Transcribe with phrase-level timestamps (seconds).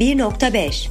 [0.00, 0.88] 1.5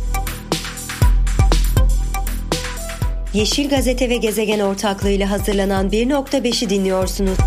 [3.34, 7.38] Yeşil Gazete ve Gezegen ortaklığıyla hazırlanan 1.5'i dinliyorsunuz.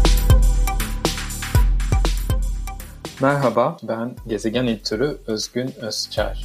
[3.21, 6.45] Merhaba, ben Gezegen Editörü Özgün Özçer.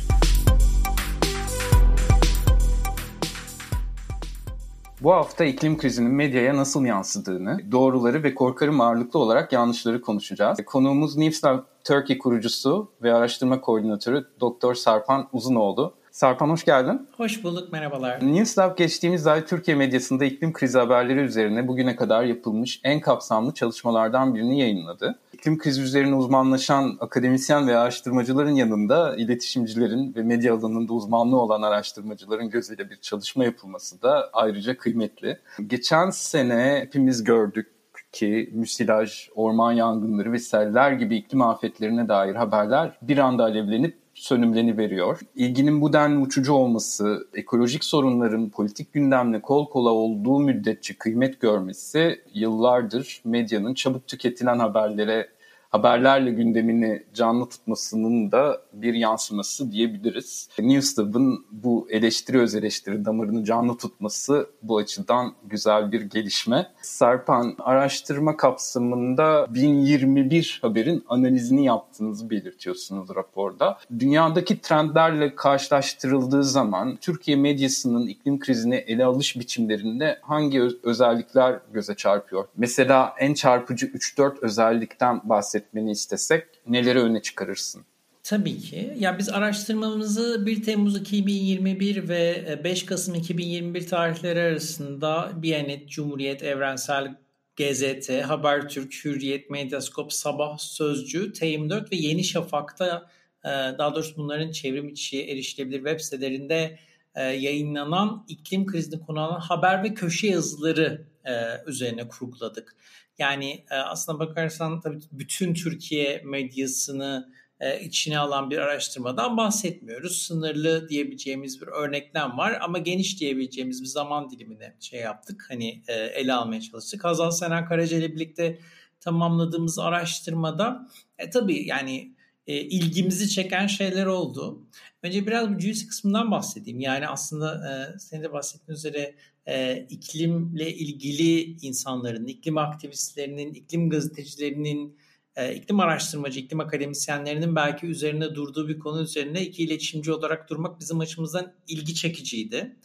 [5.02, 10.59] Bu hafta iklim krizinin medyaya nasıl yansıdığını, doğruları ve korkarım ağırlıklı olarak yanlışları konuşacağız.
[10.66, 15.93] Konuğumuz Newslav Turkey kurucusu ve araştırma koordinatörü Doktor Sarpan Uzunoğlu.
[16.11, 17.07] Sarpan hoş geldin.
[17.18, 18.19] Hoş bulduk, merhabalar.
[18.33, 24.36] Newslab geçtiğimiz ay Türkiye medyasında iklim krizi haberleri üzerine bugüne kadar yapılmış en kapsamlı çalışmalardan
[24.36, 25.19] birini yayınladı.
[25.47, 32.50] İklim krizi üzerine uzmanlaşan akademisyen ve araştırmacıların yanında iletişimcilerin ve medya alanında uzmanlığı olan araştırmacıların
[32.50, 35.39] gözüyle bir çalışma yapılması da ayrıca kıymetli.
[35.67, 37.67] Geçen sene hepimiz gördük
[38.11, 44.77] ki müsilaj, orman yangınları ve seller gibi iklim afetlerine dair haberler bir anda alevlenip sönümleni
[44.77, 45.19] veriyor.
[45.35, 52.22] İlginin bu denli uçucu olması, ekolojik sorunların politik gündemle kol kola olduğu müddetçe kıymet görmesi
[52.33, 55.36] yıllardır medyanın çabuk tüketilen haberlere
[55.69, 60.49] haberlerle gündemini canlı tutmasının da bir yansıması diyebiliriz.
[60.59, 66.67] Newstab'ın bu eleştiri öz eleştiri damarını canlı tutması bu açıdan güzel bir gelişme.
[66.81, 73.77] Serpan araştırma kapsamında 1021 haberin analizini yaptığınızı belirtiyorsunuz raporda.
[73.99, 82.45] Dünyadaki trendlerle karşılaştırıldığı zaman Türkiye medyasının iklim krizini ele alış biçimlerinde hangi özellikler göze çarpıyor?
[82.57, 87.86] Mesela en çarpıcı 3-4 özellikten bahsetmek etmeni istesek neleri öne çıkarırsın?
[88.23, 88.94] Tabii ki.
[89.00, 97.16] Ya biz araştırmamızı 1 Temmuz 2021 ve 5 Kasım 2021 tarihleri arasında Biyanet, Cumhuriyet, Evrensel
[97.55, 103.09] GZT, Habertürk, Hürriyet, Medyaskop, Sabah, Sözcü, T24 ve Yeni Şafak'ta
[103.45, 106.80] e, daha doğrusu bunların çevrim içi erişilebilir web sitelerinde
[107.16, 111.31] e, yayınlanan iklim krizini konu alan haber ve köşe yazıları e,
[111.68, 112.75] üzerine kurguladık.
[113.19, 120.22] Yani e, aslına bakarsan tabii bütün Türkiye medyasını e, içine alan bir araştırmadan bahsetmiyoruz.
[120.22, 125.45] Sınırlı diyebileceğimiz bir örneklem var ama geniş diyebileceğimiz bir zaman dilimine şey yaptık.
[125.50, 127.03] Hani e, ele almaya çalıştık.
[127.03, 128.59] Hazal Senen Karaca ile birlikte
[129.00, 132.17] tamamladığımız araştırmada e, tabii yani
[132.47, 134.67] e, ilgimizi çeken şeyler oldu.
[135.07, 136.79] Önce biraz bu juicy kısmından bahsedeyim.
[136.79, 144.97] Yani aslında e, senin de bahsettiğin üzere e, iklimle ilgili insanların, iklim aktivistlerinin, iklim gazetecilerinin,
[145.35, 150.79] e, iklim araştırmacı, iklim akademisyenlerinin belki üzerine durduğu bir konu üzerine iki iletişimci olarak durmak
[150.79, 152.75] bizim açımızdan ilgi çekiciydi.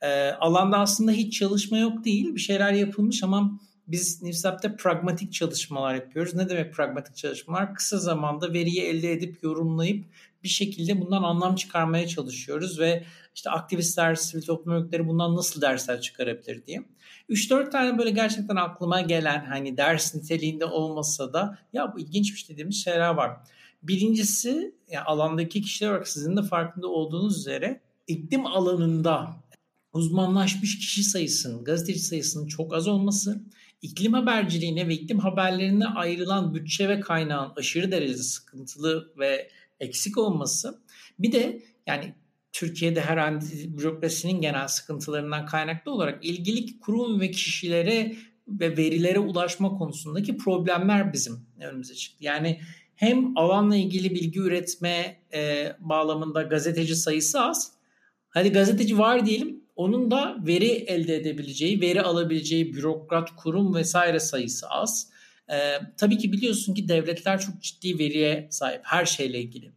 [0.00, 5.94] E, alanda aslında hiç çalışma yok değil, bir şeyler yapılmış ama biz Nifsap'ta pragmatik çalışmalar
[5.94, 6.34] yapıyoruz.
[6.34, 7.74] Ne demek pragmatik çalışmalar?
[7.74, 10.04] Kısa zamanda veriyi elde edip yorumlayıp
[10.42, 13.04] bir şekilde bundan anlam çıkarmaya çalışıyoruz ve
[13.34, 16.82] işte aktivistler, sivil toplum örgütleri bundan nasıl dersler çıkarabilir diye.
[17.30, 22.84] 3-4 tane böyle gerçekten aklıma gelen hani ders niteliğinde olmasa da ya bu ilginçmiş dediğimiz
[22.84, 23.36] şeyler var.
[23.82, 29.36] Birincisi yani alandaki kişiler olarak sizin de farkında olduğunuz üzere iklim alanında
[29.92, 33.42] uzmanlaşmış kişi sayısının, gazeteci sayısının çok az olması,
[33.82, 39.50] iklim haberciliğine ve iklim haberlerine ayrılan bütçe ve kaynağın aşırı derecede sıkıntılı ve
[39.80, 40.82] eksik olması.
[41.18, 42.14] Bir de yani
[42.52, 48.16] Türkiye'de herhangi bürokrasinin genel sıkıntılarından kaynaklı olarak ilgili kurum ve kişilere
[48.48, 52.24] ve verilere ulaşma konusundaki problemler bizim önümüze çıktı.
[52.24, 52.60] Yani
[52.94, 57.72] hem alanla ilgili bilgi üretme e, bağlamında gazeteci sayısı az.
[58.28, 59.64] Hadi gazeteci var diyelim.
[59.78, 65.10] Onun da veri elde edebileceği, veri alabileceği bürokrat, kurum vesaire sayısı az.
[65.50, 65.56] E,
[65.96, 69.72] tabii ki biliyorsun ki devletler çok ciddi veriye sahip her şeyle ilgili.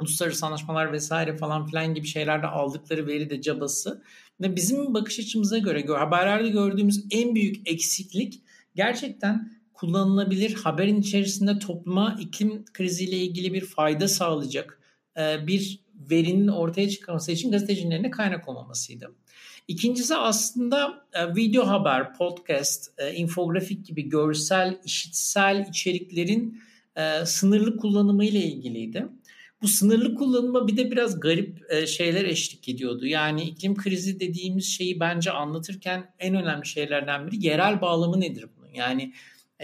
[0.00, 4.02] Uluslararası anlaşmalar vesaire falan filan gibi şeylerde aldıkları veri de cabası.
[4.40, 8.42] Ve bizim bakış açımıza göre haberlerde gördüğümüz en büyük eksiklik
[8.74, 14.80] gerçekten kullanılabilir haberin içerisinde topluma iklim kriziyle ilgili bir fayda sağlayacak
[15.46, 15.80] bir
[16.10, 19.12] verinin ortaya çıkması için gazetecilerin kaynak olmamasıydı.
[19.68, 26.60] İkincisi aslında e, video haber, podcast, e, infografik gibi görsel, işitsel içeriklerin
[26.96, 29.06] e, sınırlı kullanımı ile ilgiliydi.
[29.62, 33.06] Bu sınırlı kullanıma bir de biraz garip şeyler eşlik ediyordu.
[33.06, 38.74] Yani iklim krizi dediğimiz şeyi bence anlatırken en önemli şeylerden biri yerel bağlamı nedir bunun?
[38.74, 39.12] Yani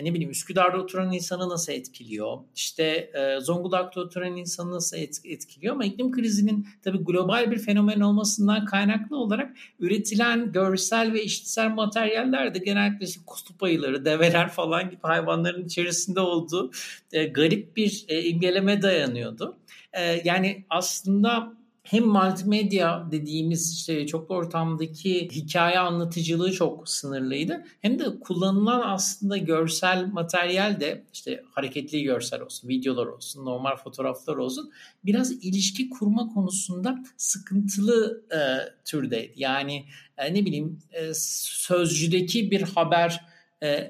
[0.05, 2.39] ne bileyim Üsküdar'da oturan insanı nasıl etkiliyor?
[2.55, 5.75] İşte e, Zonguldak'ta oturan insanı nasıl etkiliyor?
[5.75, 12.55] Ama iklim krizinin tabii global bir fenomen olmasından kaynaklı olarak üretilen görsel ve işitsel materyaller
[12.55, 16.71] de genellikle işte kutup ayıları, develer falan gibi hayvanların içerisinde olduğu
[17.13, 19.57] e, garip bir e, imgeleme dayanıyordu.
[19.93, 21.58] E, yani aslında
[21.91, 27.65] hem multimedya dediğimiz işte çok ortamdaki hikaye anlatıcılığı çok sınırlıydı.
[27.81, 34.37] Hem de kullanılan aslında görsel materyal de işte hareketli görsel olsun, videolar olsun, normal fotoğraflar
[34.37, 34.73] olsun
[35.05, 38.41] biraz ilişki kurma konusunda sıkıntılı e,
[38.85, 39.33] türdeydi.
[39.37, 39.85] Yani
[40.19, 43.21] e, ne bileyim e, sözcüdeki bir haber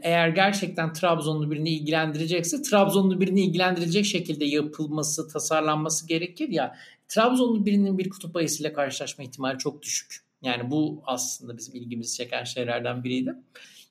[0.03, 6.77] eğer gerçekten Trabzonlu birini ilgilendirecekse Trabzonlu birini ilgilendirecek şekilde yapılması, tasarlanması gerekir ya.
[7.09, 10.17] Trabzonlu birinin bir kutup ayısıyla karşılaşma ihtimali çok düşük.
[10.43, 13.35] Yani bu aslında bizim ilgimizi çeken şeylerden biriydi.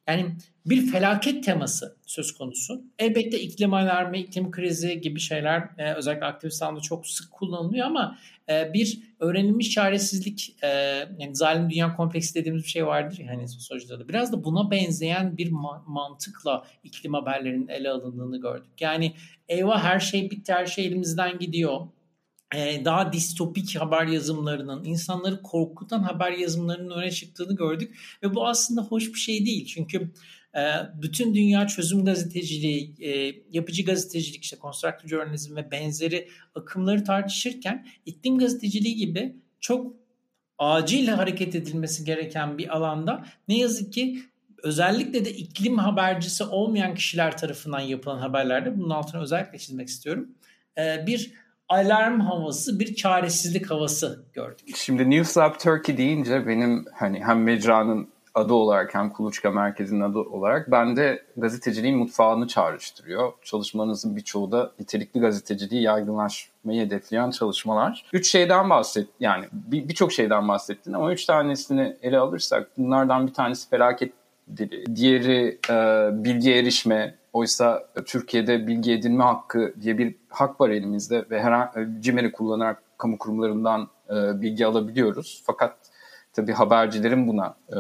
[0.07, 2.81] Yani bir felaket teması söz konusu.
[2.99, 8.17] Elbette iklim alarmı, iklim krizi gibi şeyler e, özellikle aktivist alanda çok sık kullanılıyor ama
[8.49, 10.67] e, bir öğrenilmiş çaresizlik, e,
[11.19, 14.07] yani zalim dünya kompleksi dediğimiz bir şey vardır ya hani sosyolojide de.
[14.07, 18.81] Biraz da buna benzeyen bir ma- mantıkla iklim haberlerinin ele alındığını gördük.
[18.81, 19.13] Yani
[19.49, 21.87] eyvah her şey bitti, her şey elimizden gidiyor
[22.85, 27.97] daha distopik haber yazımlarının, insanları korkutan haber yazımlarının öne çıktığını gördük.
[28.23, 29.65] Ve bu aslında hoş bir şey değil.
[29.65, 30.11] Çünkü
[30.55, 30.61] e,
[31.01, 38.37] bütün dünya çözüm gazeteciliği, e, yapıcı gazetecilik, işte constructive journalism ve benzeri akımları tartışırken iklim
[38.37, 39.95] gazeteciliği gibi çok
[40.57, 44.19] acil hareket edilmesi gereken bir alanda ne yazık ki
[44.63, 50.29] özellikle de iklim habercisi olmayan kişiler tarafından yapılan haberlerde bunun altını özellikle çizmek istiyorum.
[50.77, 51.33] Bir
[51.69, 54.75] alarm havası, bir çaresizlik havası gördük.
[54.75, 60.19] Şimdi News Lab Turkey deyince benim hani hem mecranın adı olarak hem Kuluçka Merkezi'nin adı
[60.19, 63.33] olarak bende gazeteciliğin mutfağını çağrıştırıyor.
[63.43, 68.05] Çalışmanızın birçoğu da nitelikli gazeteciliği yaygınlaşmayı hedefleyen çalışmalar.
[68.13, 73.33] Üç şeyden bahset, yani birçok bir şeyden bahsettin ama üç tanesini ele alırsak bunlardan bir
[73.33, 74.13] tanesi felaket
[74.95, 75.75] diğeri e,
[76.23, 81.69] bilgi erişme, Oysa Türkiye'de bilgi edinme hakkı diye bir hak var elimizde ve her
[81.99, 85.43] CİMER'i kullanarak kamu kurumlarından e, bilgi alabiliyoruz.
[85.45, 85.77] Fakat
[86.33, 87.77] tabii habercilerin buna e,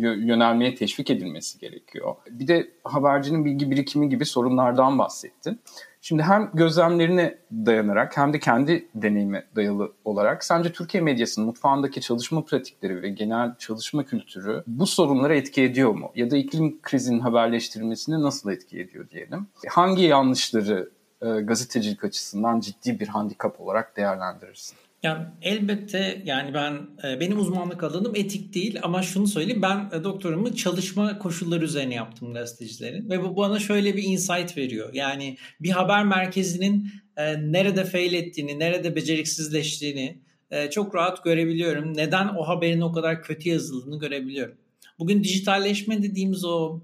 [0.00, 2.14] yönelmeye teşvik edilmesi gerekiyor.
[2.30, 5.60] Bir de habercinin bilgi birikimi gibi sorunlardan bahsettin.
[6.04, 12.44] Şimdi hem gözlemlerine dayanarak hem de kendi deneyime dayalı olarak sence Türkiye medyasının mutfağındaki çalışma
[12.44, 16.12] pratikleri ve genel çalışma kültürü bu sorunlara etki ediyor mu?
[16.14, 19.46] Ya da iklim krizinin haberleştirilmesine nasıl etki ediyor diyelim?
[19.68, 20.90] Hangi yanlışları
[21.20, 24.78] e, gazetecilik açısından ciddi bir handikap olarak değerlendirirsin?
[25.02, 26.72] Yani elbette yani ben
[27.04, 31.94] e, benim uzmanlık alanım etik değil ama şunu söyleyeyim ben e, doktorumu çalışma koşulları üzerine
[31.94, 34.94] yaptım gazetecilerin ve bu bana şöyle bir insight veriyor.
[34.94, 40.22] Yani bir haber merkezinin e, nerede fail ettiğini, nerede beceriksizleştiğini
[40.70, 41.96] çok rahat görebiliyorum.
[41.96, 44.56] Neden o haberin o kadar kötü yazıldığını görebiliyorum.
[44.98, 46.80] Bugün dijitalleşme dediğimiz o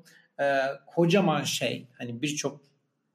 [0.86, 2.60] kocaman şey hani birçok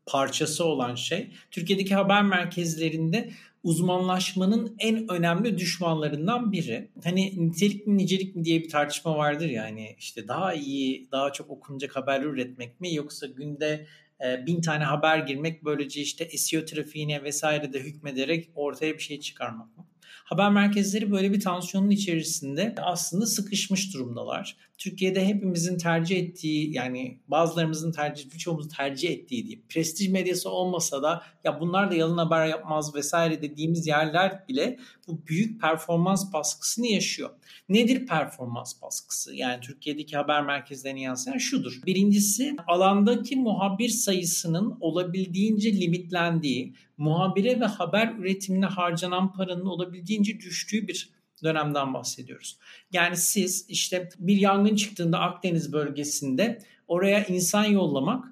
[0.05, 3.29] parçası olan şey Türkiye'deki haber merkezlerinde
[3.63, 6.89] uzmanlaşmanın en önemli düşmanlarından biri.
[7.03, 11.33] Hani nitelik mi nicelik mi diye bir tartışma vardır ya hani işte daha iyi, daha
[11.33, 13.87] çok okunacak haber üretmek mi yoksa günde
[14.25, 19.19] e, bin tane haber girmek böylece işte SEO trafiğine vesaire de hükmederek ortaya bir şey
[19.19, 19.85] çıkarmak mı?
[20.33, 24.57] Haber merkezleri böyle bir tansiyonun içerisinde aslında sıkışmış durumdalar.
[24.77, 31.23] Türkiye'de hepimizin tercih ettiği yani bazılarımızın tercih, birçoğumuzun tercih ettiği diye prestij medyası olmasa da
[31.43, 37.29] ya bunlar da yalın haber yapmaz vesaire dediğimiz yerler bile bu büyük performans baskısını yaşıyor.
[37.69, 39.35] Nedir performans baskısı?
[39.35, 41.81] Yani Türkiye'deki haber merkezlerine yansıyan şudur.
[41.85, 51.09] Birincisi alandaki muhabir sayısının olabildiğince limitlendiği, muhabire ve haber üretimine harcanan paranın olabildiğince düştüğü bir
[51.43, 52.57] dönemden bahsediyoruz.
[52.91, 58.25] Yani siz işte bir yangın çıktığında Akdeniz bölgesinde oraya insan yollamak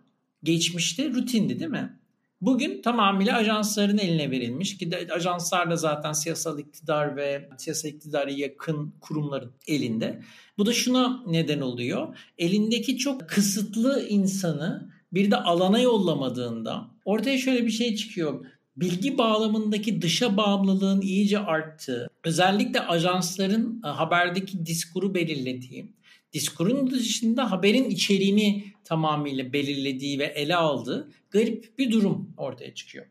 [0.43, 1.97] geçmişte rutindi değil mi?
[2.41, 8.31] Bugün tamamıyla ajansların eline verilmiş ki de ajanslar da zaten siyasal iktidar ve siyasal iktidara
[8.31, 10.21] yakın kurumların elinde.
[10.57, 12.17] Bu da şuna neden oluyor.
[12.37, 20.01] Elindeki çok kısıtlı insanı bir de alana yollamadığında ortaya şöyle bir şey çıkıyor bilgi bağlamındaki
[20.01, 25.93] dışa bağımlılığın iyice arttığı, özellikle ajansların e, haberdeki diskuru belirlediği,
[26.33, 33.05] diskurun dışında haberin içeriğini tamamıyla belirlediği ve ele aldığı garip bir durum ortaya çıkıyor.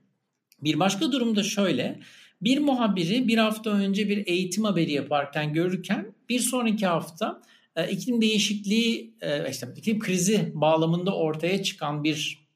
[0.63, 2.01] Bir başka durum da şöyle.
[2.43, 7.43] Bir muhabiri bir hafta önce bir eğitim haberi yaparken görürken bir sonraki hafta
[7.77, 12.47] e, iklim değişikliği, e, işte iklim krizi bağlamında ortaya çıkan bir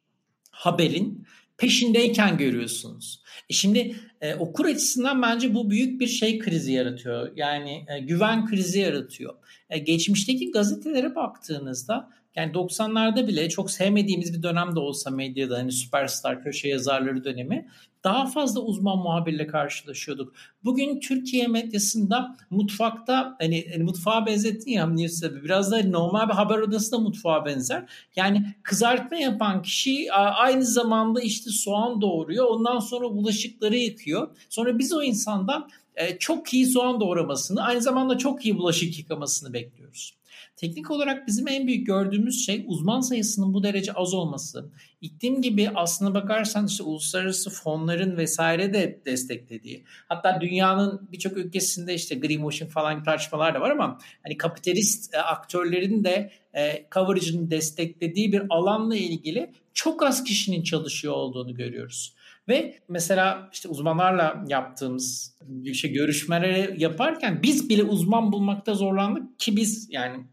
[0.50, 3.23] haberin peşindeyken görüyorsunuz.
[3.50, 7.33] E şimdi e, okur açısından bence bu büyük bir şey krizi yaratıyor.
[7.37, 9.35] Yani e, güven krizi yaratıyor.
[9.71, 15.73] E, geçmişteki gazetelere baktığınızda Yani 90'larda bile çok sevmediğimiz bir dönem de olsa medyada hani
[15.73, 17.69] süperstar köşe yazarları dönemi
[18.05, 20.35] daha fazla uzman muhabirle karşılaşıyorduk.
[20.64, 24.97] Bugün Türkiye medyasında mutfakta hani, hani mutfağa benzettin ya
[25.45, 27.85] biraz da normal bir haber odası da mutfağa benzer.
[28.17, 32.47] Yani kızartma yapan kişi aynı zamanda işte soğan doğuruyor.
[32.47, 34.37] Ondan sonra bulaşıkları yıkıyor.
[34.49, 39.53] Sonra biz o insandan e, çok iyi soğan doğramasını aynı zamanda çok iyi bulaşık yıkamasını
[39.53, 40.14] bekliyoruz.
[40.56, 44.70] Teknik olarak bizim en büyük gördüğümüz şey uzman sayısının bu derece az olması.
[45.00, 49.84] İklim gibi aslına bakarsan işte uluslararası fonların vesaire de desteklediği.
[50.08, 56.04] Hatta dünyanın birçok ülkesinde işte greenwashing falan tartışmalar da var ama hani kapitalist e, aktörlerin
[56.04, 62.14] de e, coverage'ını desteklediği bir alanla ilgili çok az kişinin çalışıyor olduğunu görüyoruz.
[62.49, 69.88] Ve mesela işte uzmanlarla yaptığımız işte görüşmeleri yaparken biz bile uzman bulmakta zorlandık ki biz
[69.90, 70.25] yani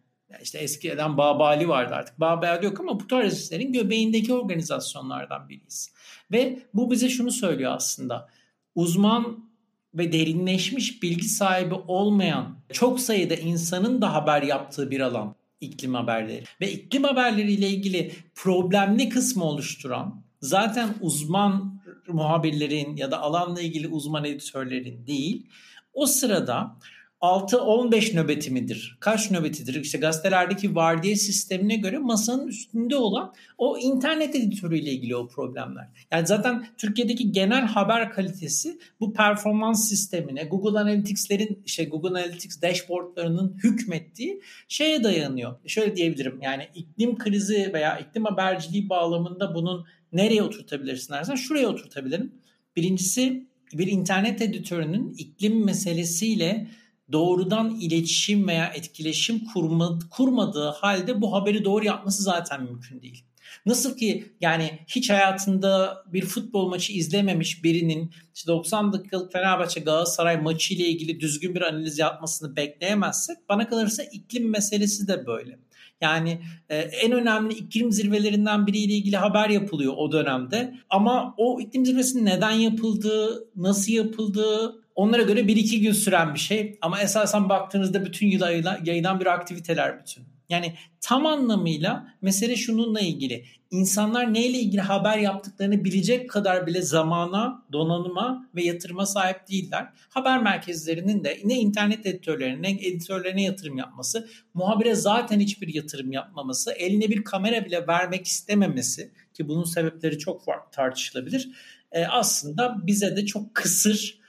[0.43, 2.19] işte eskiden Babali vardı artık.
[2.19, 5.93] Babali yok ama bu tarz işlerin göbeğindeki organizasyonlardan biriyiz.
[6.31, 8.29] Ve bu bize şunu söylüyor aslında.
[8.75, 9.51] Uzman
[9.93, 16.43] ve derinleşmiş bilgi sahibi olmayan çok sayıda insanın da haber yaptığı bir alan iklim haberleri.
[16.61, 23.87] Ve iklim haberleri ile ilgili problemli kısmı oluşturan zaten uzman muhabirlerin ya da alanla ilgili
[23.87, 25.47] uzman editörlerin değil.
[25.93, 26.75] O sırada
[27.21, 28.97] 6-15 nöbeti midir?
[28.99, 29.75] Kaç nöbetidir?
[29.75, 35.87] İşte gazetelerdeki vardiya sistemine göre masanın üstünde olan o internet editörüyle ilgili o problemler.
[36.11, 43.57] Yani zaten Türkiye'deki genel haber kalitesi bu performans sistemine, Google Analytics'lerin işte Google Analytics dashboardlarının
[43.63, 45.55] hükmettiği şeye dayanıyor.
[45.67, 52.31] Şöyle diyebilirim yani iklim krizi veya iklim haberciliği bağlamında bunun nereye oturtabilirsin dersen şuraya oturtabilirim.
[52.75, 56.67] Birincisi bir internet editörünün iklim meselesiyle
[57.11, 63.23] doğrudan iletişim veya etkileşim kurma, kurmadığı halde bu haberi doğru yapması zaten mümkün değil.
[63.65, 70.41] Nasıl ki yani hiç hayatında bir futbol maçı izlememiş birinin işte 90 dakikalık Fenerbahçe Galatasaray
[70.41, 75.59] maçı ile ilgili düzgün bir analiz yapmasını bekleyemezsek bana kalırsa iklim meselesi de böyle.
[76.01, 80.75] Yani e, en önemli iklim zirvelerinden biriyle ilgili haber yapılıyor o dönemde.
[80.89, 86.77] Ama o iklim zirvesinin neden yapıldığı, nasıl yapıldığı, onlara göre 1-2 gün süren bir şey.
[86.81, 88.41] Ama esasen baktığınızda bütün yıl
[88.85, 90.23] yayılan bir aktiviteler bütün.
[90.51, 93.45] Yani tam anlamıyla mesele şununla ilgili.
[93.71, 99.89] İnsanlar neyle ilgili haber yaptıklarını bilecek kadar bile zamana, donanıma ve yatırıma sahip değiller.
[100.09, 106.71] Haber merkezlerinin de ne internet editörlerine ne editörlerine yatırım yapması, muhabire zaten hiçbir yatırım yapmaması,
[106.71, 111.49] eline bir kamera bile vermek istememesi ki bunun sebepleri çok farklı tartışılabilir.
[111.91, 114.20] E, aslında bize de çok kısır,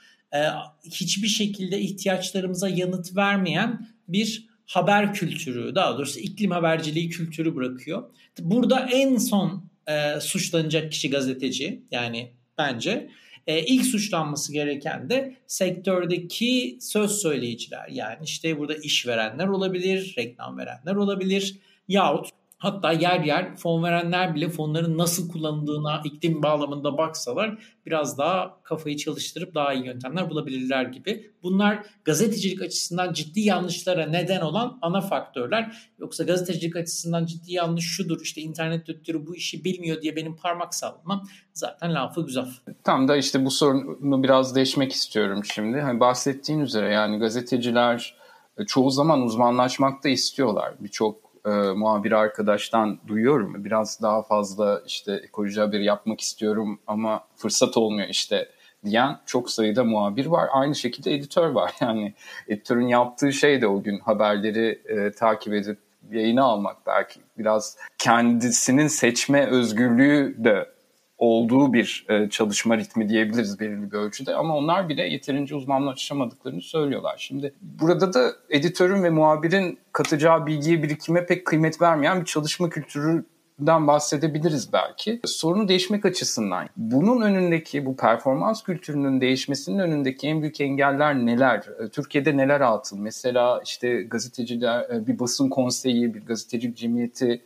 [0.85, 8.03] hiçbir şekilde ihtiyaçlarımıza yanıt vermeyen bir haber kültürü, daha doğrusu iklim haberciliği kültürü bırakıyor.
[8.39, 13.09] Burada en son e, suçlanacak kişi gazeteci yani bence.
[13.47, 17.87] E, ilk suçlanması gereken de sektördeki söz söyleyiciler.
[17.91, 22.29] Yani işte burada işverenler olabilir, reklam verenler olabilir yahut
[22.63, 28.97] Hatta yer yer fon verenler bile fonların nasıl kullanıldığına iklim bağlamında baksalar biraz daha kafayı
[28.97, 31.31] çalıştırıp daha iyi yöntemler bulabilirler gibi.
[31.43, 35.89] Bunlar gazetecilik açısından ciddi yanlışlara neden olan ana faktörler.
[35.99, 40.75] Yoksa gazetecilik açısından ciddi yanlış şudur işte internet editörü bu işi bilmiyor diye benim parmak
[40.75, 42.45] sallamam zaten lafı güzel.
[42.83, 45.79] Tam da işte bu sorunu biraz değişmek istiyorum şimdi.
[45.81, 48.15] Hani bahsettiğin üzere yani gazeteciler
[48.57, 50.73] e, çoğu zaman uzmanlaşmak da istiyorlar.
[50.79, 53.65] Birçok e, muhabir arkadaştan duyuyorum.
[53.65, 58.49] Biraz daha fazla işte ekoloji haberi yapmak istiyorum ama fırsat olmuyor işte
[58.85, 60.49] diyen çok sayıda muhabir var.
[60.51, 61.71] Aynı şekilde editör var.
[61.81, 62.13] Yani
[62.47, 65.77] editörün yaptığı şey de o gün haberleri e, takip edip
[66.11, 70.72] yayına almak belki biraz kendisinin seçme özgürlüğü de
[71.17, 77.15] olduğu bir e, çalışma ritmi diyebiliriz belirli bir ölçüde ama onlar bile yeterince uzmanlaşamadıklarını söylüyorlar.
[77.17, 83.87] Şimdi burada da editörün ve muhabirin katacağı bilgiye birikime pek kıymet vermeyen bir çalışma kültüründen
[83.87, 85.19] bahsedebiliriz belki.
[85.25, 91.63] Sorunu değişmek açısından bunun önündeki bu performans kültürünün değişmesinin önündeki en büyük engeller neler?
[91.79, 92.97] E, Türkiye'de neler atıl?
[92.97, 97.41] Mesela işte gazeteciler, e, bir basın konseyi, bir gazetecilik cemiyeti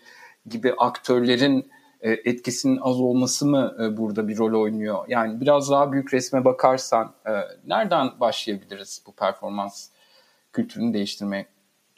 [0.49, 5.05] gibi aktörlerin etkisinin az olması mı e, burada bir rol oynuyor?
[5.07, 7.31] Yani biraz daha büyük resme bakarsan e,
[7.67, 9.89] nereden başlayabiliriz bu performans
[10.53, 11.47] kültürünü değiştirmeye?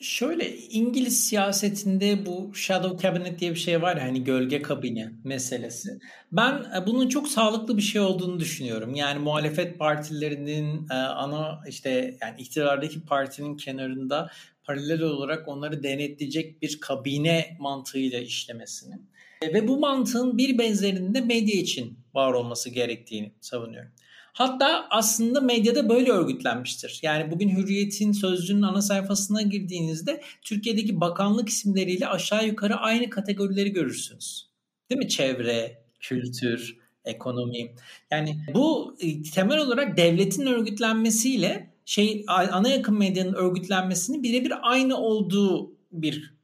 [0.01, 5.99] Şöyle İngiliz siyasetinde bu shadow cabinet diye bir şey var ya hani gölge kabine meselesi.
[6.31, 8.95] Ben bunun çok sağlıklı bir şey olduğunu düşünüyorum.
[8.95, 14.29] Yani muhalefet partilerinin ana işte yani iktidardaki partinin kenarında
[14.63, 18.99] paralel olarak onları denetleyecek bir kabine mantığıyla işlemesini e,
[19.43, 23.91] ve bu mantığın bir benzerinde medya için var olması gerektiğini savunuyorum.
[24.33, 26.99] Hatta aslında medyada böyle örgütlenmiştir.
[27.03, 34.49] Yani bugün Hürriyet'in sözcüğünün ana sayfasına girdiğinizde Türkiye'deki bakanlık isimleriyle aşağı yukarı aynı kategorileri görürsünüz.
[34.89, 35.09] Değil mi?
[35.09, 37.75] Çevre, kültür, ekonomi.
[38.11, 45.71] Yani bu e, temel olarak devletin örgütlenmesiyle şey ana yakın medyanın örgütlenmesinin birebir aynı olduğu
[45.91, 46.38] bir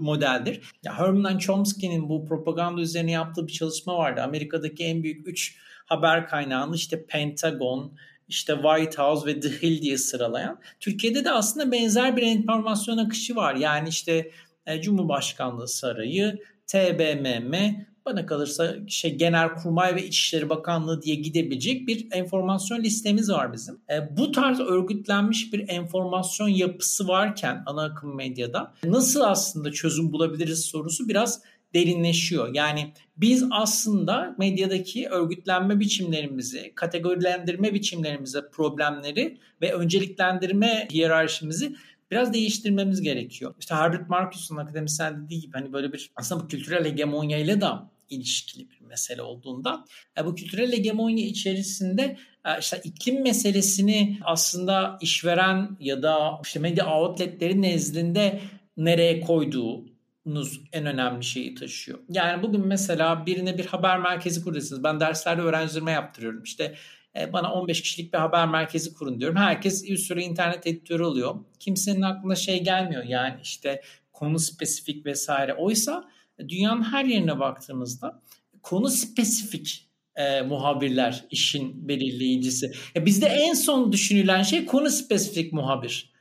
[0.00, 0.60] modeldir.
[0.82, 4.22] Ya Herman Chomsky'nin bu propaganda üzerine yaptığı bir çalışma vardı.
[4.22, 7.92] Amerika'daki en büyük 3 haber kaynağını işte Pentagon,
[8.28, 10.60] işte White House ve The Hill diye sıralayan.
[10.80, 13.54] Türkiye'de de aslında benzer bir enformasyon akışı var.
[13.54, 14.30] Yani işte
[14.66, 22.78] e, Cumhurbaşkanlığı Sarayı, TBMM, bana kalırsa şey Genelkurmay ve İçişleri Bakanlığı diye gidebilecek bir enformasyon
[22.78, 23.80] listemiz var bizim.
[23.90, 30.64] E, bu tarz örgütlenmiş bir enformasyon yapısı varken ana akım medyada nasıl aslında çözüm bulabiliriz
[30.64, 31.42] sorusu biraz
[31.74, 32.54] derinleşiyor.
[32.54, 41.76] Yani biz aslında medyadaki örgütlenme biçimlerimizi, kategorilendirme biçimlerimizi, problemleri ve önceliklendirme hiyerarşimizi
[42.10, 43.54] biraz değiştirmemiz gerekiyor.
[43.60, 47.66] İşte Herbert Marcus'un akademisyen dediği gibi hani böyle bir aslında bu kültürel hegemonya ile de
[48.10, 49.84] ilişkili bir mesele olduğunda
[50.18, 56.94] e, bu kültürel hegemonya içerisinde e, işte iklim meselesini aslında işveren ya da işte medya
[56.94, 58.40] outletleri nezdinde
[58.76, 61.98] nereye koyduğunuz en önemli şeyi taşıyor.
[62.08, 64.84] Yani bugün mesela birine bir haber merkezi kuruyorsunuz.
[64.84, 66.42] Ben derslerde öğrencilerime yaptırıyorum.
[66.42, 66.74] İşte
[67.16, 69.36] e, bana 15 kişilik bir haber merkezi kurun diyorum.
[69.36, 71.34] Herkes bir sürü internet editörü oluyor.
[71.58, 75.54] Kimsenin aklına şey gelmiyor yani işte konu spesifik vesaire.
[75.54, 76.08] Oysa
[76.48, 78.22] dünyanın her yerine baktığımızda
[78.62, 82.72] konu spesifik e, muhabirler işin belirleyicisi.
[82.96, 86.12] E, bizde en son düşünülen şey konu spesifik muhabir.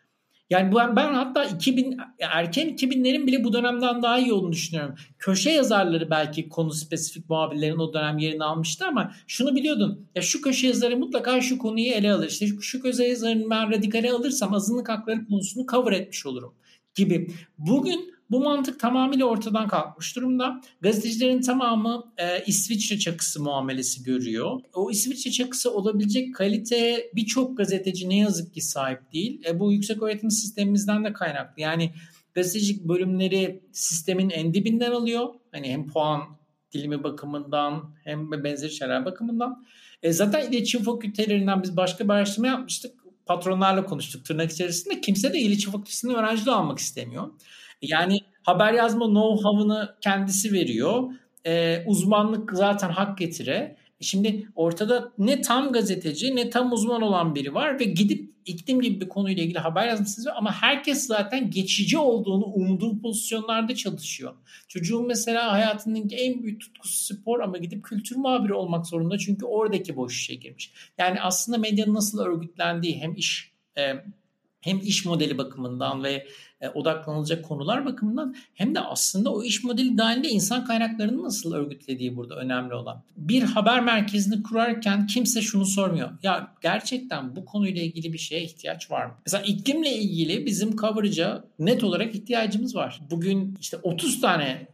[0.50, 4.96] Yani ben, ben hatta 2000 erken 2000'lerin bile bu dönemden daha iyi olduğunu düşünüyorum.
[5.20, 10.08] Köşe yazarları belki konu spesifik muhabirlerin o dönem yerini almıştı ama şunu biliyordun.
[10.16, 12.28] Ya şu köşe yazarı mutlaka şu konuyu ele alır.
[12.28, 16.54] İşte şu, şu köşe yazarını ben radikale alırsam azınlık hakları konusunu cover etmiş olurum
[16.96, 17.32] gibi.
[17.58, 20.62] Bugün bu mantık tamamıyla ortadan kalkmış durumda.
[20.82, 24.60] Gazetecilerin tamamı e, İsviçre çakısı muamelesi görüyor.
[24.74, 29.42] O İsviçre çakısı olabilecek kaliteye birçok gazeteci ne yazık ki sahip değil.
[29.46, 31.62] E, bu yüksek öğretim sistemimizden de kaynaklı.
[31.62, 31.92] Yani
[32.36, 35.30] gazetecilik bölümleri sistemin en dibinden alıyor.
[35.52, 36.22] Hani hem puan
[36.74, 39.66] dilimi bakımından hem benzeri şeyler bakımından.
[40.04, 42.94] E, zaten iletişim fakültelerinden biz başka bir araştırma yapmıştık.
[43.26, 45.02] Patronlarla konuştuk tırnak içerisinde.
[45.02, 47.32] Kimse de iletişim fakültesinde öğrenci almak istemiyor.
[47.82, 51.04] Yani haber yazma know-how'ını kendisi veriyor.
[51.46, 53.78] Ee, uzmanlık zaten hak getire.
[54.02, 59.02] Şimdi ortada ne tam gazeteci ne tam uzman olan biri var ve gidip iklim gibi
[59.02, 64.34] bir konuyla ilgili haber yazmışsınız ama herkes zaten geçici olduğunu umduğu pozisyonlarda çalışıyor.
[64.68, 69.96] Çocuğun mesela hayatının en büyük tutkusu spor ama gidip kültür muhabiri olmak zorunda çünkü oradaki
[69.96, 70.72] boş işe girmiş.
[70.98, 73.94] Yani aslında medyanın nasıl örgütlendiği hem iş e,
[74.62, 76.28] hem iş modeli bakımından ve
[76.62, 82.16] e, odaklanılacak konular bakımından hem de aslında o iş modeli dahilinde insan kaynaklarını nasıl örgütlediği
[82.16, 83.04] burada önemli olan.
[83.18, 86.10] Bir haber merkezini kurarken kimse şunu sormuyor.
[86.24, 89.14] Ya gerçekten bu konuyla ilgili bir şeye ihtiyaç var mı?
[89.26, 93.02] Mesela iklimle ilgili bizim coverage'a net olarak ihtiyacımız var.
[93.12, 94.68] Bugün işte 30 tane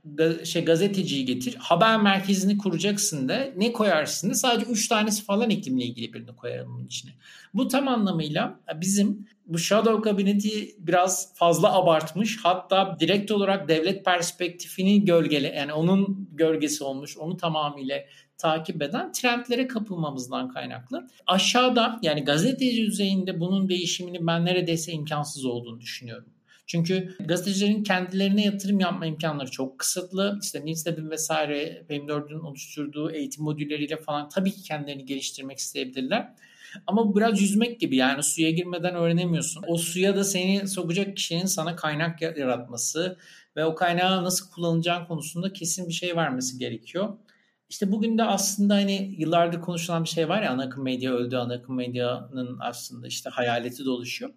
[0.44, 1.56] şey gazeteciyi getir.
[1.60, 6.86] Haber merkezini kuracaksın da ne koyarsın da sadece 3 tanesi falan iklimle ilgili birini koyalım
[6.86, 7.12] içine.
[7.54, 12.40] Bu tam anlamıyla bizim bu shadow kabineti biraz fazla abartmış.
[12.44, 17.18] Hatta direkt olarak devlet perspektifini gölgele yani onun gölgesi olmuş.
[17.18, 18.00] Onu tamamıyla
[18.38, 21.08] takip eden trendlere kapılmamızdan kaynaklı.
[21.28, 26.34] Aşağıda yani gazeteci düzeyinde bunun değişimini ben neredeyse imkansız olduğunu düşünüyorum.
[26.68, 30.40] Çünkü gazetecilerin kendilerine yatırım yapma imkanları çok kısıtlı.
[30.44, 36.34] İşte Newstab'in vesaire PM4'ün oluşturduğu eğitim modülleriyle falan tabii ki kendilerini geliştirmek isteyebilirler.
[36.88, 39.64] Ama biraz yüzmek gibi yani suya girmeden öğrenemiyorsun.
[39.68, 43.18] O suya da seni sokacak kişinin sana kaynak yaratması
[43.56, 47.18] ve o kaynağı nasıl kullanacağın konusunda kesin bir şey vermesi gerekiyor.
[47.70, 51.36] İşte bugün de aslında hani yıllardır konuşulan bir şey var ya ana akım medya öldü,
[51.36, 54.32] ana akım medyanın aslında işte hayaleti doluşuyor.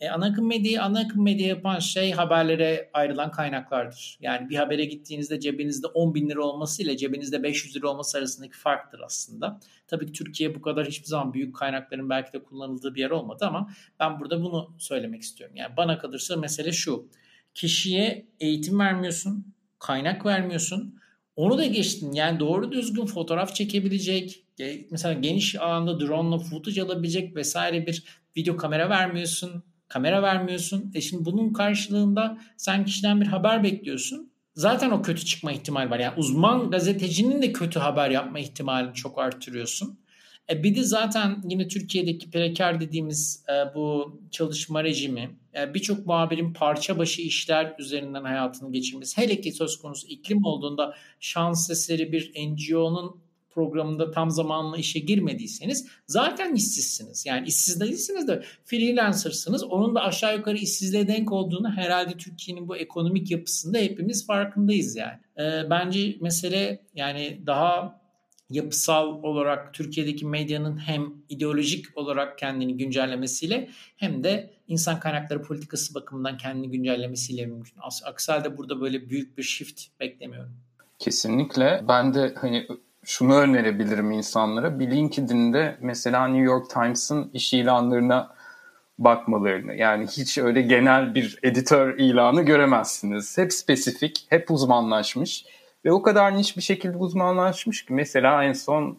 [0.00, 4.18] E, ana akım medyayı ana akım medya yapan şey haberlere ayrılan kaynaklardır.
[4.20, 8.56] Yani bir habere gittiğinizde cebinizde 10 bin lira olması ile cebinizde 500 lira olması arasındaki
[8.56, 9.60] farktır aslında.
[9.86, 13.46] Tabii ki Türkiye bu kadar hiçbir zaman büyük kaynakların belki de kullanıldığı bir yer olmadı
[13.46, 15.56] ama ben burada bunu söylemek istiyorum.
[15.56, 17.08] Yani bana kalırsa mesele şu.
[17.54, 20.98] Kişiye eğitim vermiyorsun, kaynak vermiyorsun.
[21.36, 22.12] Onu da geçtin.
[22.12, 24.44] Yani doğru düzgün fotoğraf çekebilecek,
[24.90, 28.04] mesela geniş alanda drone ile footage alabilecek vesaire bir
[28.36, 30.92] video kamera vermiyorsun kamera vermiyorsun.
[30.94, 34.30] E şimdi bunun karşılığında sen kişiden bir haber bekliyorsun.
[34.54, 35.98] Zaten o kötü çıkma ihtimali var.
[35.98, 39.98] Yani uzman gazetecinin de kötü haber yapma ihtimalini çok artırıyorsun.
[40.50, 46.52] E bir de zaten yine Türkiye'deki preker dediğimiz e, bu çalışma rejimi e, birçok muhabirin
[46.52, 52.32] parça başı işler üzerinden hayatını geçirmesi hele ki söz konusu iklim olduğunda şans eseri bir
[52.36, 53.20] NGO'nun
[53.58, 57.26] programında tam zamanlı işe girmediyseniz zaten işsizsiniz.
[57.26, 59.64] Yani işsiz değilsiniz de freelancersınız.
[59.64, 65.18] Onun da aşağı yukarı işsizliğe denk olduğunu herhalde Türkiye'nin bu ekonomik yapısında hepimiz farkındayız yani.
[65.38, 68.00] E, bence mesele yani daha
[68.50, 76.36] yapısal olarak Türkiye'deki medyanın hem ideolojik olarak kendini güncellemesiyle hem de insan kaynakları politikası bakımından
[76.36, 77.74] kendini güncellemesiyle mümkün.
[78.04, 80.52] Aksi halde burada böyle büyük bir shift beklemiyorum.
[80.98, 81.84] Kesinlikle.
[81.88, 82.66] Ben de hani
[83.08, 84.78] şunu önerebilirim insanlara.
[84.78, 88.34] Bir LinkedIn'de mesela New York Times'ın iş ilanlarına
[88.98, 89.74] bakmalarını.
[89.74, 93.38] Yani hiç öyle genel bir editör ilanı göremezsiniz.
[93.38, 95.44] Hep spesifik, hep uzmanlaşmış
[95.84, 98.98] ve o kadar niş bir şekilde uzmanlaşmış ki mesela en son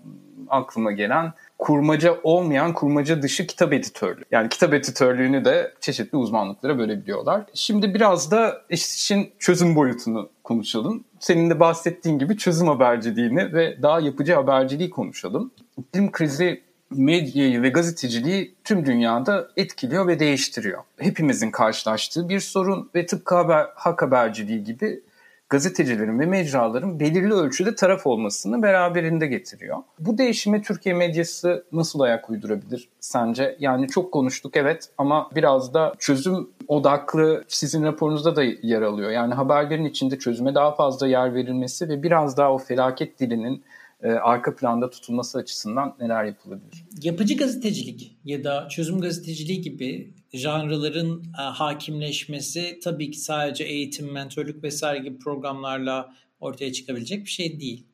[0.49, 4.23] aklıma gelen kurmaca olmayan kurmaca dışı kitap editörlüğü.
[4.31, 7.45] Yani kitap editörlüğünü de çeşitli uzmanlıklara bölebiliyorlar.
[7.53, 11.03] Şimdi biraz da işin çözüm boyutunu konuşalım.
[11.19, 15.51] Senin de bahsettiğin gibi çözüm haberciliğini ve daha yapıcı haberciliği konuşalım.
[15.77, 20.83] İklim krizi medyayı ve gazeteciliği tüm dünyada etkiliyor ve değiştiriyor.
[20.99, 25.01] Hepimizin karşılaştığı bir sorun ve tıpkı haber, hak haberciliği gibi
[25.49, 29.77] gazetecilerin ve mecraların belirli ölçüde taraf olmasını beraberinde getiriyor.
[29.99, 33.57] Bu değişime Türkiye medyası nasıl ayak uydurabilir sence?
[33.59, 39.11] Yani çok konuştuk evet ama biraz da çözüm odaklı sizin raporunuzda da yer alıyor.
[39.11, 43.63] Yani haberlerin içinde çözüme daha fazla yer verilmesi ve biraz daha o felaket dilinin
[44.03, 46.85] e, arka planda tutulması açısından neler yapılabilir?
[47.01, 54.63] Yapıcı gazetecilik ya da çözüm gazeteciliği gibi janrların e, hakimleşmesi tabii ki sadece eğitim, mentorluk
[54.63, 57.85] vesaire gibi programlarla ortaya çıkabilecek bir şey değil.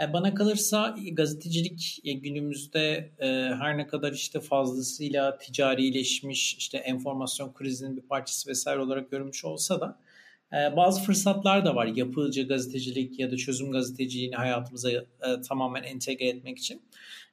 [0.00, 3.26] E, bana kalırsa gazetecilik e, günümüzde e,
[3.60, 9.80] her ne kadar işte fazlasıyla ticarileşmiş, işte enformasyon krizinin bir parçası vesaire olarak görülmüş olsa
[9.80, 9.98] da
[10.52, 15.04] ee, bazı fırsatlar da var yapıcı gazetecilik ya da çözüm gazeteciliğini hayatımıza e,
[15.48, 16.82] tamamen entegre etmek için.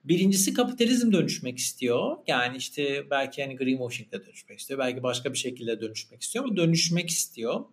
[0.04, 2.18] Birincisi kapitalizm dönüşmek istiyor.
[2.28, 4.80] Yani işte belki hani greenwashing'de dönüşmek istiyor.
[4.80, 7.66] Belki başka bir şekilde dönüşmek istiyor ama dönüşmek istiyor.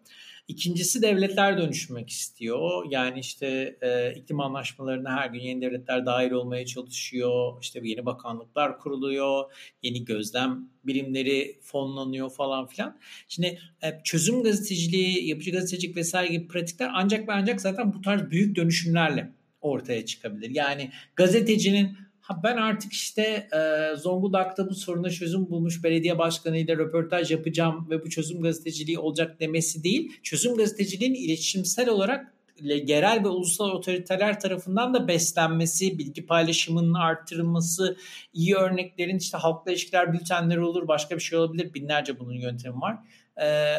[0.48, 2.86] İkincisi devletler dönüşmek istiyor.
[2.90, 7.58] Yani işte e, iklim anlaşmalarına her gün yeni devletler dahil olmaya çalışıyor.
[7.62, 9.52] İşte yeni bakanlıklar kuruluyor.
[9.82, 12.98] Yeni gözlem birimleri fonlanıyor falan filan.
[13.28, 18.30] Şimdi e, çözüm gazeteciliği, yapıcı gazetecilik vesaire gibi pratikler ancak ve ancak zaten bu tarz
[18.30, 20.50] büyük dönüşümlerle ortaya çıkabilir.
[20.50, 27.30] Yani gazetecinin Ha ben artık işte e, Zonguldak'ta bu soruna çözüm bulmuş belediye başkanıyla röportaj
[27.30, 30.12] yapacağım ve bu çözüm gazeteciliği olacak demesi değil.
[30.22, 37.96] Çözüm gazeteciliğin iletişimsel olarak yerel ve ulusal otoriteler tarafından da beslenmesi, bilgi paylaşımının arttırılması,
[38.32, 41.74] iyi örneklerin işte halkla ilişkiler bültenleri olur, başka bir şey olabilir.
[41.74, 42.96] Binlerce bunun yöntemi var.
[43.42, 43.76] Ee,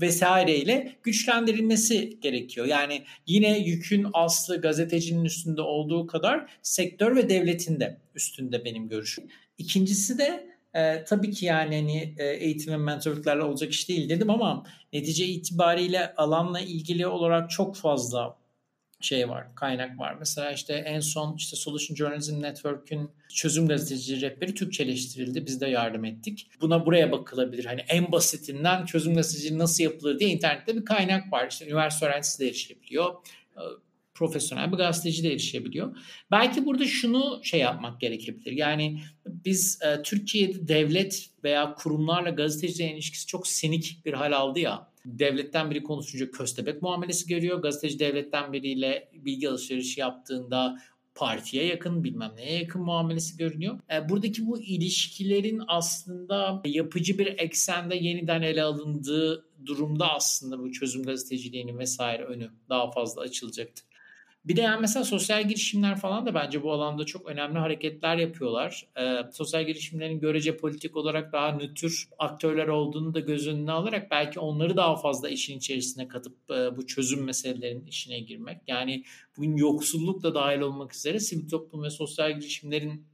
[0.00, 2.66] vesaireyle güçlendirilmesi gerekiyor.
[2.66, 9.24] Yani yine yükün aslı gazetecinin üstünde olduğu kadar sektör ve devletin de üstünde benim görüşüm.
[9.58, 14.30] İkincisi de e, tabii ki yani hani e, eğitim ve mentorluklarla olacak iş değil dedim
[14.30, 18.36] ama netice itibariyle alanla ilgili olarak çok fazla
[19.00, 20.16] şey var, kaynak var.
[20.18, 25.46] Mesela işte en son işte Solution Journalism Network'ün çözüm gazeteci rehberi Türkçeleştirildi.
[25.46, 26.50] Biz de yardım ettik.
[26.60, 27.64] Buna buraya bakılabilir.
[27.64, 31.48] Hani en basitinden çözüm gazeteciliği nasıl yapılır diye internette bir kaynak var.
[31.50, 33.14] İşte üniversite öğrencisi de erişebiliyor.
[33.56, 33.60] Ee,
[34.14, 35.96] profesyonel bir gazeteci de erişebiliyor.
[36.30, 38.52] Belki burada şunu şey yapmak gerekebilir.
[38.52, 44.88] Yani biz e, Türkiye'de devlet veya kurumlarla gazetecilerin ilişkisi çok senik bir hal aldı ya
[45.06, 47.62] devletten biri konuşunca köstebek muamelesi görüyor.
[47.62, 50.78] Gazeteci devletten biriyle bilgi alışverişi yaptığında
[51.14, 53.78] partiye yakın bilmem neye yakın muamelesi görünüyor.
[53.92, 61.02] E, buradaki bu ilişkilerin aslında yapıcı bir eksende yeniden ele alındığı durumda aslında bu çözüm
[61.02, 63.84] gazeteciliğinin vesaire önü daha fazla açılacaktır.
[64.46, 68.86] Bir de yani mesela sosyal girişimler falan da bence bu alanda çok önemli hareketler yapıyorlar.
[68.98, 74.40] Ee, sosyal girişimlerin görece politik olarak daha nötr aktörler olduğunu da göz önüne alarak belki
[74.40, 78.58] onları daha fazla işin içerisine katıp e, bu çözüm meselelerinin işine girmek.
[78.66, 79.04] Yani
[79.36, 83.06] bugün yoksulluk da dahil olmak üzere sivil toplum ve sosyal girişimlerin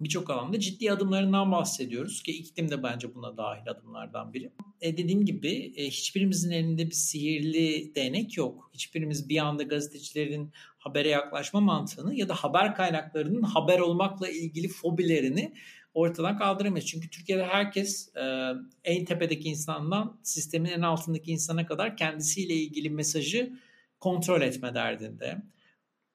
[0.00, 4.52] birçok alanda ciddi adımlarından bahsediyoruz ki iklim de bence buna dahil adımlardan biri.
[4.80, 8.70] E dediğim gibi e, hiçbirimizin elinde bir sihirli değnek yok.
[8.74, 15.54] Hiçbirimiz bir anda gazetecilerin habere yaklaşma mantığını ya da haber kaynaklarının haber olmakla ilgili fobilerini
[15.94, 16.86] ortadan kaldıramayız.
[16.86, 18.52] Çünkü Türkiye'de herkes e,
[18.84, 23.52] en tepedeki insandan sistemin en altındaki insana kadar kendisiyle ilgili mesajı
[24.00, 25.42] kontrol etme derdinde.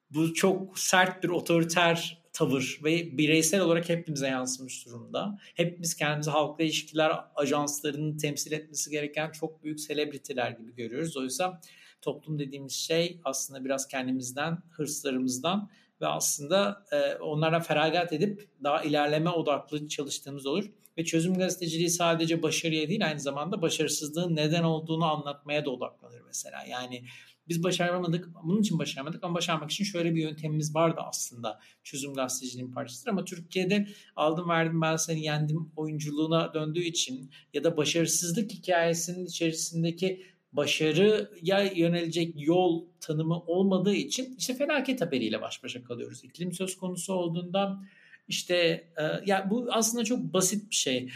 [0.10, 5.38] Bu çok sert bir otoriter tavır ve bireysel olarak hepimize yansımış durumda.
[5.56, 11.18] Hepimiz kendimizi halkla ilişkiler ajanslarının temsil etmesi gereken çok büyük selebritiler gibi görüyoruz.
[11.18, 11.62] Oysa
[12.02, 15.70] toplum dediğimiz şey aslında biraz kendimizden, hırslarımızdan
[16.02, 20.72] ve aslında e, onlara feragat edip daha ilerleme odaklı çalıştığımız olur.
[20.98, 26.64] Ve çözüm gazeteciliği sadece başarıya değil aynı zamanda başarısızlığın neden olduğunu anlatmaya da odaklanır mesela.
[26.70, 27.04] Yani
[27.48, 32.74] biz başaramadık, bunun için başaramadık ama başarmak için şöyle bir yöntemimiz vardı aslında çözüm gazeteciliğinin
[32.74, 33.12] parçasıdır.
[33.12, 40.26] Ama Türkiye'de aldım verdim ben seni yendim oyunculuğuna döndüğü için ya da başarısızlık hikayesinin içerisindeki
[40.54, 46.24] başarıya yönelecek yol tanımı olmadığı için işte felaket haberiyle baş başa kalıyoruz.
[46.24, 47.80] İklim söz konusu olduğunda
[48.28, 48.56] işte
[48.98, 51.10] e, ya bu aslında çok basit bir şey.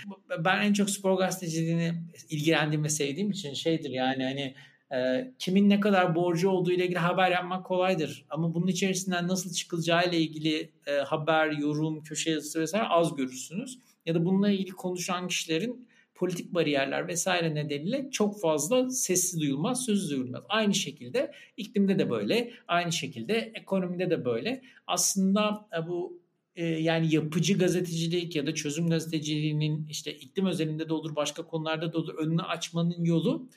[0.46, 1.94] Ben en çok spor gazeteciliğini
[2.30, 4.56] ilgilendiğim ve sevdiğim için şeydir yani hani
[4.94, 8.26] e, kimin ne kadar borcu olduğu ile ilgili haber yapmak kolaydır.
[8.30, 13.80] Ama bunun içerisinden nasıl çıkılacağı ile ilgili e, haber, yorum, köşe yazısı vesaire az görürsünüz.
[14.06, 20.16] Ya da bununla ilgili konuşan kişilerin politik bariyerler vesaire nedeniyle çok fazla sessiz duyulmaz, sözü
[20.16, 20.44] duyulmaz.
[20.50, 24.62] Aynı şekilde iklimde de böyle, aynı şekilde ekonomide de böyle.
[24.88, 26.22] Aslında e, bu
[26.56, 31.94] e, yani yapıcı gazetecilik ya da çözüm gazeteciliğinin işte iklim özelinde de olur, başka konularda
[31.94, 33.48] da olur önünü açmanın yolu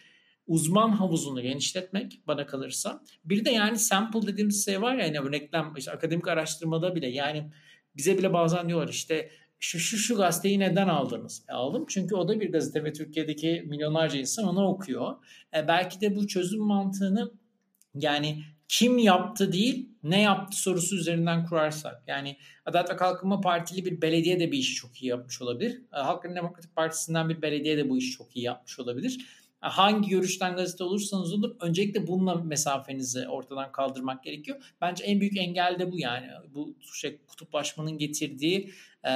[0.46, 3.02] uzman havuzunu genişletmek bana kalırsa.
[3.24, 7.50] Bir de yani sample dediğimiz şey var ya yani örneklem işte akademik araştırmada bile yani
[7.96, 11.44] bize bile bazen diyorlar işte şu şu şu gazeteyi neden aldınız?
[11.48, 15.16] E aldım çünkü o da bir gazete ve Türkiye'deki milyonlarca insan onu okuyor.
[15.56, 17.32] E belki de bu çözüm mantığını
[17.94, 22.02] yani kim yaptı değil ne yaptı sorusu üzerinden kurarsak.
[22.06, 25.82] Yani Adalet ve Kalkınma Partili bir belediye de bir işi çok iyi yapmış olabilir.
[25.92, 30.56] E, Halk Demokratik Partisi'nden bir belediye de bu işi çok iyi yapmış olabilir hangi görüşten
[30.56, 34.74] gazete olursanız olur öncelikle bununla mesafenizi ortadan kaldırmak gerekiyor.
[34.80, 36.26] Bence en büyük engel de bu yani.
[36.54, 38.70] Bu şey, kutuplaşmanın getirdiği
[39.04, 39.12] e,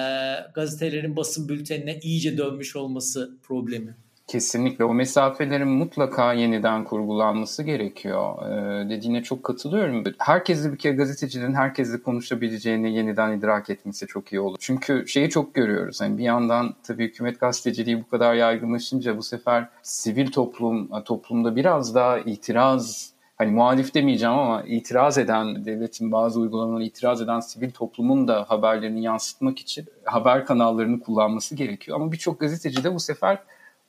[0.54, 3.96] gazetelerin basın bültenine iyice dönmüş olması problemi.
[4.26, 8.34] Kesinlikle o mesafelerin mutlaka yeniden kurgulanması gerekiyor.
[8.42, 10.04] Ee, dediğine çok katılıyorum.
[10.18, 14.56] Herkesle bir kere gazetecinin herkesle konuşabileceğini yeniden idrak etmesi çok iyi olur.
[14.60, 16.00] Çünkü şeyi çok görüyoruz.
[16.00, 21.94] Yani bir yandan tabii hükümet gazeteciliği bu kadar yaygınlaşınca bu sefer sivil toplum toplumda biraz
[21.94, 28.28] daha itiraz hani muhalif demeyeceğim ama itiraz eden, devletin bazı uygulamalarına itiraz eden sivil toplumun
[28.28, 32.00] da haberlerini yansıtmak için haber kanallarını kullanması gerekiyor.
[32.00, 33.38] Ama birçok gazeteci de bu sefer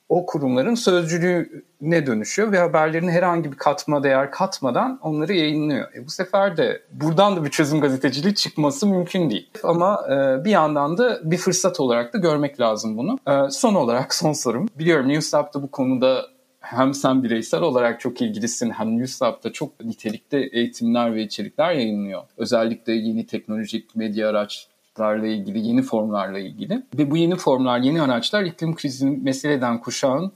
[0.08, 5.94] o kurumların sözcülüğüne dönüşüyor ve haberlerini herhangi bir katma değer katmadan onları yayınlıyor.
[5.94, 9.50] E bu sefer de buradan da bir çözüm gazeteciliği çıkması mümkün değil.
[9.62, 13.18] Ama e, bir yandan da bir fırsat olarak da görmek lazım bunu.
[13.28, 14.68] E, son olarak son sorum.
[14.78, 16.26] Biliyorum Newslab'da bu konuda
[16.60, 22.22] hem sen bireysel olarak çok ilgilisin hem Newslab'da çok nitelikte eğitimler ve içerikler yayınlıyor.
[22.36, 26.82] Özellikle yeni teknolojik medya araç araçlarla ilgili, yeni formlarla ilgili.
[26.98, 30.32] Ve bu yeni formlar, yeni araçlar iklim krizini meseleden kuşağın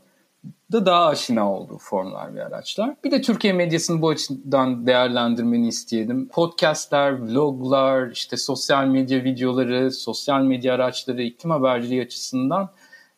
[0.73, 2.94] da daha aşina olduğu formlar ve araçlar.
[3.05, 6.29] Bir de Türkiye medyasını bu açıdan değerlendirmeni isteyelim.
[6.29, 12.68] Podcastler, vloglar, işte sosyal medya videoları, sosyal medya araçları iklim haberciliği açısından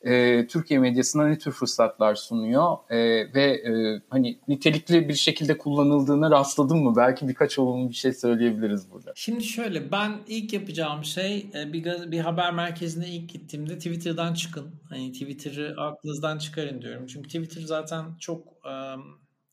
[0.04, 2.98] e, Türkiye medyasına ne tür fırsatlar sunuyor e,
[3.34, 6.96] ve e, hani nitelikli bir şekilde kullanıldığına rastladın mı?
[6.96, 9.12] Belki birkaç olumlu bir şey söyleyebiliriz burada.
[9.16, 14.74] Şimdi şöyle ben ilk yapacağım şey e, bir, bir haber merkezine ilk gittiğimde Twitter'dan çıkın.
[14.88, 17.06] Hani Twitter'ı aklınızdan çıkarın diyorum.
[17.06, 18.52] Çünkü Twitter zaten çok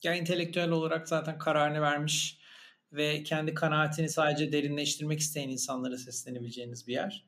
[0.04, 2.40] yani entelektüel olarak zaten kararını vermiş
[2.94, 7.26] ve kendi kanaatini sadece derinleştirmek isteyen insanlara seslenebileceğiniz bir yer.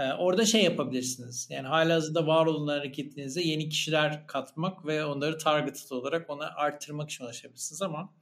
[0.00, 1.46] Ee, orada şey yapabilirsiniz.
[1.50, 7.10] Yani hala hazırda var olan hareketinize yeni kişiler katmak ve onları targeted olarak ona arttırmak
[7.10, 8.14] için ulaşabilirsiniz ama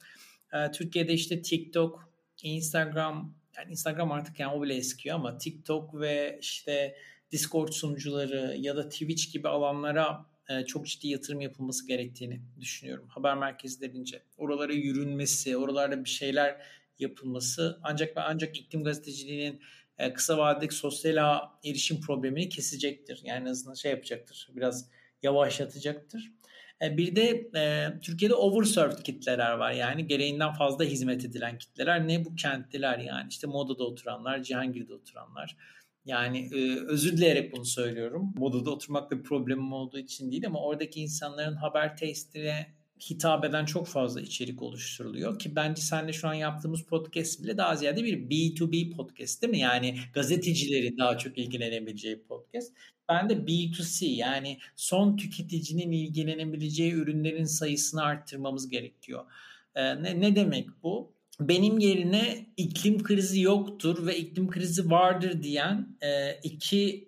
[0.53, 2.13] e, Türkiye'de işte TikTok,
[2.43, 6.97] Instagram yani Instagram artık yani o bile eskiyor ama TikTok ve işte
[7.33, 13.09] Discord sunucuları ya da Twitch gibi alanlara e, çok ciddi yatırım yapılması gerektiğini düşünüyorum.
[13.09, 14.23] Haber merkezlerince.
[14.37, 16.61] Oralara yürünmesi, oralarda bir şeyler
[16.99, 19.61] yapılması ancak ve ancak iklim gazeteciliğinin
[19.99, 23.21] e, kısa vadedeki sosyal ağ erişim problemini kesecektir.
[23.25, 24.49] Yani en azından şey yapacaktır.
[24.57, 24.91] Biraz
[25.23, 26.33] yavaşlatacaktır.
[26.83, 29.73] E, bir de e, Türkiye'de overserved kitleler var.
[29.73, 32.09] Yani gereğinden fazla hizmet edilen kitleler.
[32.09, 35.57] Ne bu kentliler yani işte Moda'da oturanlar, Cihangir'de oturanlar.
[36.05, 38.35] Yani e, özür dileyerek bunu söylüyorum.
[38.37, 42.78] Moda'da oturmakta bir problemim olduğu için değil ama oradaki insanların haber testine
[43.11, 47.77] hitap eden çok fazla içerik oluşturuluyor ki bence senle şu an yaptığımız podcast bile daha
[47.77, 49.59] ziyade bir B2B podcast değil mi?
[49.59, 52.73] Yani gazetecilerin daha çok ilgilenebileceği podcast.
[53.09, 59.25] Ben de B2C yani son tüketicinin ilgilenebileceği ürünlerin sayısını arttırmamız gerekiyor.
[59.75, 61.13] Ee, ne, ne demek bu?
[61.41, 67.08] Benim yerine iklim krizi yoktur ve iklim krizi vardır diyen e, iki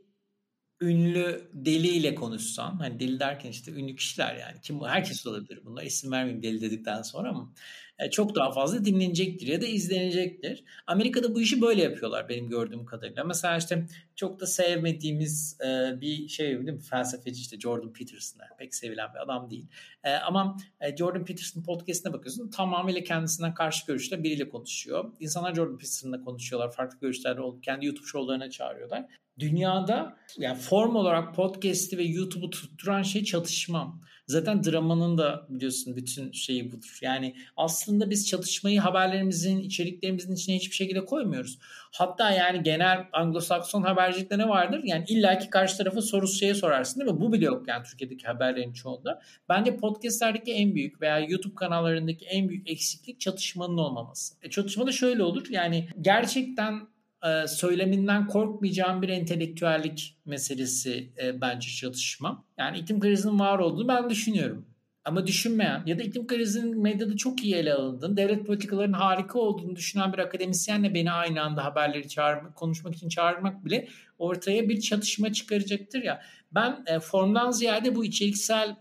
[0.80, 6.12] ünlü deliyle konuşsan hani deli derken işte ünlü kişiler yani kim herkes olabilir bunlar isim
[6.12, 7.52] vermeyeyim deli dedikten sonra ama
[8.00, 10.64] e, çok daha fazla dinlenecektir ya da izlenecektir.
[10.86, 13.24] Amerika'da bu işi böyle yapıyorlar benim gördüğüm kadarıyla.
[13.24, 16.80] Mesela işte çok da sevmediğimiz e, bir şey değil mi?
[16.80, 19.66] Felsefeci işte Jordan Peterson pek sevilen bir adam değil.
[20.04, 20.56] E, ama
[20.98, 25.12] Jordan Peterson podcastine bakıyorsun tamamıyla kendisinden karşı görüşte biriyle konuşuyor.
[25.20, 26.72] İnsanlar Jordan Peterson'la konuşuyorlar.
[26.72, 29.06] Farklı görüşlerde kendi YouTube şovlarına çağırıyorlar.
[29.40, 34.00] Dünyada yani form olarak podcast'i ve YouTube'u tutturan şey çatışma.
[34.30, 36.98] Zaten dramanın da biliyorsun bütün şeyi budur.
[37.02, 41.58] Yani aslında biz çatışmayı haberlerimizin, içeriklerimizin içine hiçbir şekilde koymuyoruz.
[41.92, 44.80] Hatta yani genel Anglo-Sakson habercilikte ne vardır?
[44.84, 47.20] Yani illaki karşı tarafa soru şeye sorarsın değil mi?
[47.20, 49.20] Bu bile yok yani Türkiye'deki haberlerin çoğunda.
[49.48, 54.34] Bence podcastlerdeki en büyük veya YouTube kanallarındaki en büyük eksiklik çatışmanın olmaması.
[54.42, 55.46] E, çatışma da şöyle olur.
[55.50, 56.80] Yani gerçekten
[57.24, 62.44] e, söyleminden korkmayacağım bir entelektüellik meselesi e, bence çatışma.
[62.58, 64.66] Yani iklim krizinin var olduğunu ben düşünüyorum.
[65.04, 69.76] Ama düşünmeyen ya da iklim krizinin medyada çok iyi ele alındığını, devlet politikalarının harika olduğunu
[69.76, 75.32] düşünen bir akademisyenle beni aynı anda haberleri çağırmak, konuşmak için çağırmak bile ortaya bir çatışma
[75.32, 76.22] çıkaracaktır ya.
[76.52, 78.76] Ben e, formdan ziyade bu içeriksel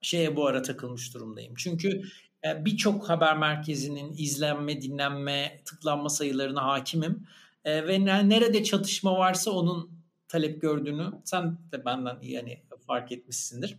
[0.00, 1.54] şeye bu ara takılmış durumdayım.
[1.56, 2.02] Çünkü
[2.46, 7.26] e, birçok haber merkezinin izlenme, dinlenme, tıklanma sayılarına hakimim.
[7.64, 9.90] E, ve nerede çatışma varsa onun
[10.28, 13.76] talep gördüğünü sen de benden yani fark etmişsindir.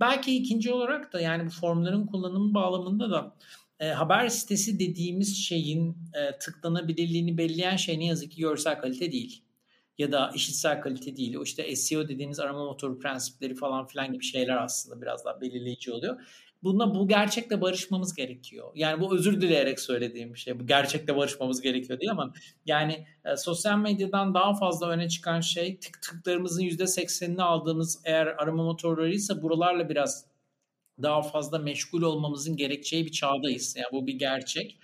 [0.00, 3.36] Belki ikinci olarak da yani bu formların kullanımı bağlamında da
[3.80, 9.42] e, haber sitesi dediğimiz şeyin e, tıklanabilirliğini belirleyen şey ne yazık ki görsel kalite değil.
[9.98, 11.36] Ya da işitsel kalite değil.
[11.36, 15.92] O işte SEO dediğimiz arama motoru prensipleri falan filan gibi şeyler aslında biraz daha belirleyici
[15.92, 16.20] oluyor.
[16.62, 18.70] Bununla bu gerçekle barışmamız gerekiyor.
[18.74, 20.60] Yani bu özür dileyerek söylediğim bir şey.
[20.60, 22.32] Bu gerçekle barışmamız gerekiyor diye ama
[22.66, 28.62] yani e, sosyal medyadan daha fazla öne çıkan şey tık tıklarımızın %80'ini aldığımız eğer arama
[28.62, 30.24] motorlarıysa buralarla biraz
[31.02, 33.76] daha fazla meşgul olmamızın gerekeceği bir çağdayız.
[33.76, 34.78] Yani bu bir gerçek.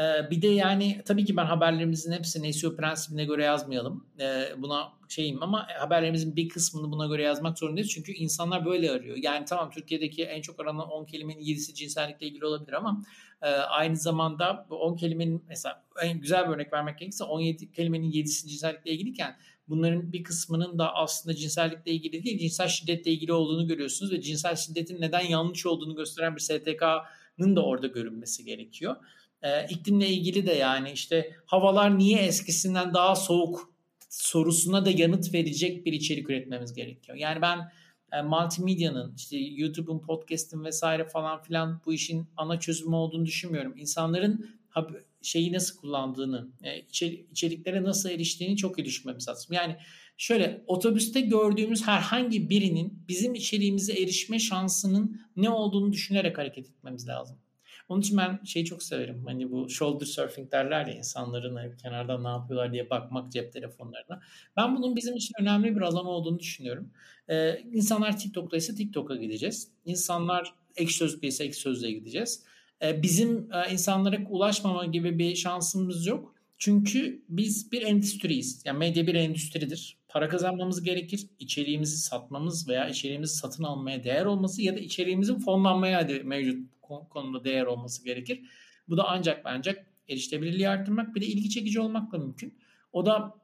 [0.00, 4.06] Ee, bir de yani tabii ki ben haberlerimizin hepsini SEO prensibine göre yazmayalım.
[4.20, 7.90] Ee, buna şeyim ama haberlerimizin bir kısmını buna göre yazmak zorundayız.
[7.90, 9.16] Çünkü insanlar böyle arıyor.
[9.16, 13.02] Yani tamam Türkiye'deki en çok aranan 10 kelimenin 7'si cinsellikle ilgili olabilir ama
[13.42, 18.12] e, aynı zamanda bu 10 kelimenin mesela en güzel bir örnek vermek gerekirse 17 kelimenin
[18.12, 19.36] 7'si cinsellikle ilgiliyken
[19.68, 24.56] bunların bir kısmının da aslında cinsellikle ilgili değil cinsel şiddetle ilgili olduğunu görüyorsunuz ve cinsel
[24.56, 28.96] şiddetin neden yanlış olduğunu gösteren bir STK'nın da orada görünmesi gerekiyor.
[29.42, 33.71] E, iklimle ilgili de yani işte havalar niye eskisinden daha soğuk
[34.12, 37.18] sorusuna da yanıt verecek bir içerik üretmemiz gerekiyor.
[37.18, 37.72] Yani ben
[38.12, 43.74] e, multimedyanın işte YouTube'un, podcast'in vesaire falan filan bu işin ana çözümü olduğunu düşünmüyorum.
[43.76, 44.50] İnsanların
[45.22, 46.80] şeyi nasıl kullandığını, e,
[47.30, 49.54] içeriklere nasıl eriştiğini çok iyi düşünmemiz lazım.
[49.54, 49.76] Yani
[50.16, 57.38] şöyle otobüste gördüğümüz herhangi birinin bizim içeriğimize erişme şansının ne olduğunu düşünerek hareket etmemiz lazım.
[57.88, 59.24] Onun için ben şeyi çok severim.
[59.26, 64.20] Hani bu shoulder surfing derler ya insanların hani kenardan ne yapıyorlar diye bakmak cep telefonlarına.
[64.56, 66.90] Ben bunun bizim için önemli bir alan olduğunu düşünüyorum.
[67.28, 69.68] Ee, insanlar TikTok'ta ise TikTok'a gideceğiz.
[69.84, 72.44] İnsanlar ek sözlükte ise ek sözlüğe gideceğiz.
[72.82, 76.34] Ee, bizim e, insanlara ulaşmama gibi bir şansımız yok.
[76.58, 78.62] Çünkü biz bir endüstriyiz.
[78.64, 79.96] Yani medya bir endüstridir.
[80.08, 81.26] Para kazanmamız gerekir.
[81.38, 86.71] İçeriğimizi satmamız veya içeriğimizi satın almaya değer olması ya da içeriğimizin fonlanmaya mevcut
[87.10, 88.40] konumda değer olması gerekir.
[88.88, 92.58] Bu da ancak ancak erişilebilirliği arttırmak bir de ilgi çekici olmakla mümkün.
[92.92, 93.34] O da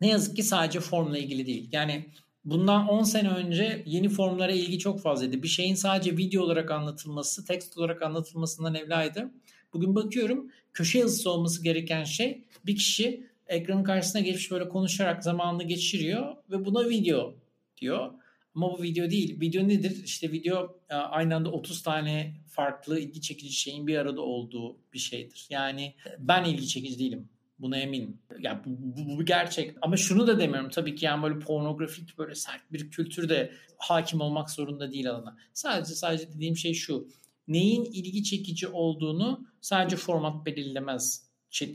[0.00, 1.68] ne yazık ki sadece formla ilgili değil.
[1.72, 2.06] Yani
[2.44, 5.42] bundan 10 sene önce yeni formlara ilgi çok fazlaydı.
[5.42, 9.30] Bir şeyin sadece video olarak anlatılması, tekst olarak anlatılmasından evlaydı.
[9.72, 15.62] Bugün bakıyorum köşe yazısı olması gereken şey bir kişi ekranın karşısına geçmiş böyle konuşarak zamanını
[15.62, 17.34] geçiriyor ve buna video
[17.80, 18.12] diyor.
[18.54, 19.40] Ama bu video değil.
[19.40, 20.04] Video nedir?
[20.04, 24.98] İşte video e, aynı anda 30 tane farklı ilgi çekici şeyin bir arada olduğu bir
[24.98, 25.46] şeydir.
[25.50, 27.28] Yani ben ilgi çekici değilim.
[27.58, 28.18] Buna eminim.
[28.38, 29.76] Yani bu, bu, bu gerçek.
[29.82, 34.20] Ama şunu da demiyorum tabii ki yani böyle pornografik böyle sert bir kültür de hakim
[34.20, 35.36] olmak zorunda değil alana.
[35.52, 37.08] Sadece sadece dediğim şey şu.
[37.48, 41.24] Neyin ilgi çekici olduğunu sadece format belirlemez.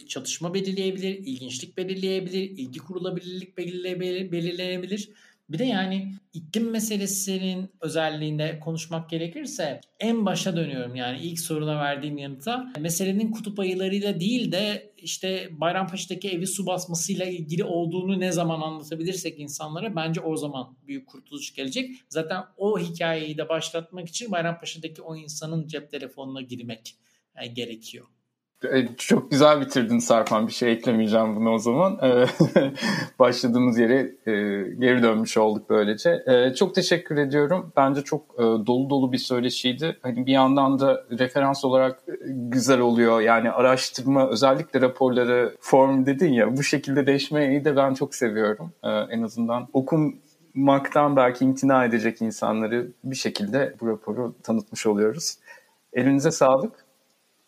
[0.07, 5.09] Çatışma belirleyebilir, ilginçlik belirleyebilir, ilgi kurulabilirlik belirleyebilir
[5.49, 12.17] Bir de yani iklim meselesinin özelliğinde konuşmak gerekirse en başa dönüyorum yani ilk soruna verdiğim
[12.17, 12.73] yanıta.
[12.79, 19.39] Meselenin kutup ayılarıyla değil de işte Bayrampaşa'daki evi su basmasıyla ilgili olduğunu ne zaman anlatabilirsek
[19.39, 21.95] insanlara bence o zaman büyük kurtuluş gelecek.
[22.09, 26.95] Zaten o hikayeyi de başlatmak için Bayrampaşa'daki o insanın cep telefonuna girmek
[27.35, 28.05] e, gerekiyor.
[28.63, 30.47] E, çok güzel bitirdin Sarpan.
[30.47, 31.99] Bir şey eklemeyeceğim bunu o zaman.
[32.03, 32.25] E,
[33.19, 34.31] başladığımız yere e,
[34.79, 36.23] geri dönmüş olduk böylece.
[36.57, 37.73] Çok teşekkür ediyorum.
[37.77, 39.97] Bence çok dolu dolu bir söyleşiydi.
[40.01, 43.21] Hani bir yandan da referans olarak güzel oluyor.
[43.21, 48.71] Yani araştırma özellikle raporları form dedin ya bu şekilde değişmeyi de ben çok seviyorum.
[48.83, 55.37] En azından okumaktan belki imtina edecek insanları bir şekilde bu raporu tanıtmış oluyoruz.
[55.93, 56.88] Elinize sağlık.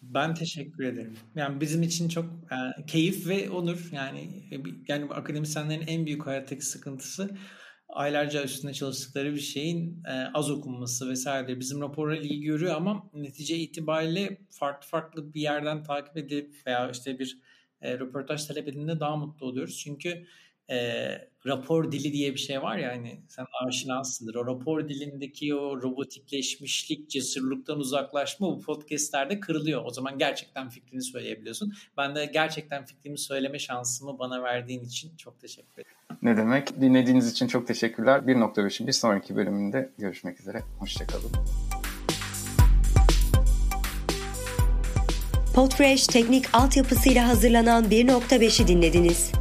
[0.02, 1.18] Ben teşekkür ederim.
[1.36, 3.90] Yani bizim için çok e, keyif ve onur.
[3.92, 4.20] Yani
[4.52, 4.56] e,
[4.88, 7.30] yani akademisyenlerin en büyük hayattaki sıkıntısı
[7.90, 11.60] aylarca üstünde çalıştıkları bir şeyin e, az okunması vesaire.
[11.60, 17.20] Bizim raporla ilgi görüyor ama netice itibariyle farklı farklı bir yerden takip edip veya işte
[17.20, 17.42] bir
[17.82, 19.78] e, röportaj talep edildiğinde daha mutlu oluyoruz.
[19.78, 20.28] Çünkü
[20.70, 21.08] e,
[21.46, 24.36] rapor dili diye bir şey var ya hani sen aşinasındır.
[24.36, 29.82] O rapor dilindeki o robotikleşmişlik, cesurluktan uzaklaşma bu podcastlerde kırılıyor.
[29.86, 31.74] O zaman gerçekten fikrini söyleyebiliyorsun.
[31.98, 35.98] Ben de gerçekten fikrimi söyleme şansımı bana verdiğin için çok teşekkür ederim.
[36.22, 36.82] Ne demek?
[36.82, 38.20] Dinlediğiniz için çok teşekkürler.
[38.20, 40.62] 1.5'in bir sonraki bölümünde görüşmek üzere.
[40.80, 41.32] Hoşçakalın.
[45.56, 49.41] Podfresh teknik altyapısıyla hazırlanan 1.5'i dinlediniz.